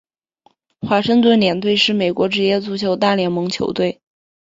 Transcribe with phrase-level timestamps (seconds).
[0.79, 4.01] 华盛顿联队是美国职业足球大联盟球队。